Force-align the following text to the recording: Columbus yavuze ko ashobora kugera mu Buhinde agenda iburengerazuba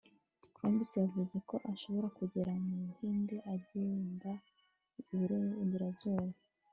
Columbus 0.55 0.91
yavuze 1.03 1.37
ko 1.49 1.55
ashobora 1.73 2.07
kugera 2.17 2.51
mu 2.65 2.75
Buhinde 2.85 3.35
agenda 3.53 4.31
iburengerazuba 5.11 6.35